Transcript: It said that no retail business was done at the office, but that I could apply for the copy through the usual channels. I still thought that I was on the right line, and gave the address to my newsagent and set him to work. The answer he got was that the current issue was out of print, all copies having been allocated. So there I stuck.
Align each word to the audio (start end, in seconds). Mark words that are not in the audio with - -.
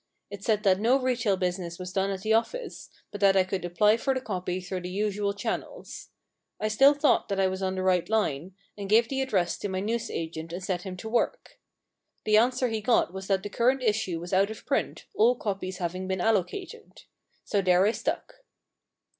It 0.31 0.43
said 0.43 0.63
that 0.63 0.79
no 0.79 0.97
retail 0.97 1.37
business 1.37 1.77
was 1.77 1.93
done 1.93 2.09
at 2.09 2.21
the 2.23 2.33
office, 2.33 2.89
but 3.11 3.21
that 3.21 3.37
I 3.37 3.43
could 3.43 3.63
apply 3.63 3.97
for 3.97 4.15
the 4.15 4.19
copy 4.19 4.59
through 4.59 4.79
the 4.79 4.89
usual 4.89 5.31
channels. 5.31 6.09
I 6.59 6.69
still 6.69 6.95
thought 6.95 7.29
that 7.29 7.39
I 7.39 7.45
was 7.47 7.61
on 7.61 7.75
the 7.75 7.83
right 7.83 8.09
line, 8.09 8.55
and 8.75 8.89
gave 8.89 9.09
the 9.09 9.21
address 9.21 9.59
to 9.59 9.69
my 9.69 9.79
newsagent 9.79 10.53
and 10.53 10.63
set 10.63 10.81
him 10.81 10.97
to 10.97 11.07
work. 11.07 11.59
The 12.25 12.37
answer 12.37 12.69
he 12.69 12.81
got 12.81 13.13
was 13.13 13.27
that 13.27 13.43
the 13.43 13.49
current 13.51 13.83
issue 13.83 14.19
was 14.19 14.33
out 14.33 14.49
of 14.49 14.65
print, 14.65 15.05
all 15.13 15.35
copies 15.35 15.77
having 15.77 16.07
been 16.07 16.19
allocated. 16.19 17.03
So 17.45 17.61
there 17.61 17.85
I 17.85 17.91
stuck. 17.91 18.37